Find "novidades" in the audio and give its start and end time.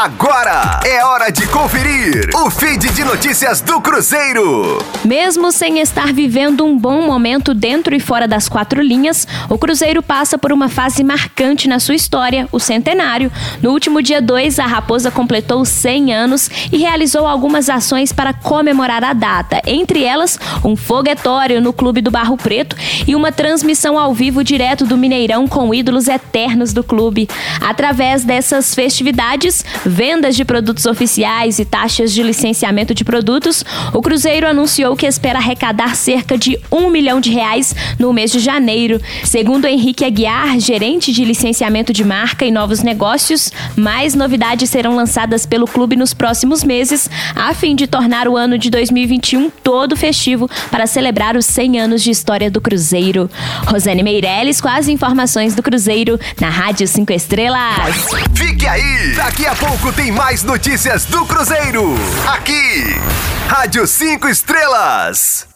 44.14-44.70